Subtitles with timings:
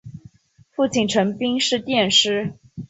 [0.71, 2.55] 父亲陈彬是塾师。